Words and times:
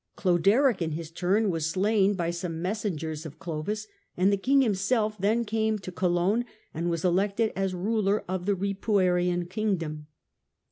Cloderic, 0.17 0.81
in 0.81 0.93
his 0.93 1.11
turn, 1.11 1.51
was 1.51 1.67
slain 1.69 2.15
by 2.15 2.31
some 2.31 2.59
messengers 2.59 3.23
of 3.23 3.37
Clovis, 3.37 3.85
and 4.17 4.33
the 4.33 4.35
king 4.35 4.63
himself 4.63 5.15
then 5.19 5.45
came 5.45 5.77
to 5.77 5.91
Cologne 5.91 6.43
and 6.73 6.89
was 6.89 7.05
elected 7.05 7.53
as 7.55 7.75
ruler 7.75 8.23
of 8.27 8.47
the 8.47 8.55
Eipuarian 8.55 9.47
kingdom. 9.47 10.07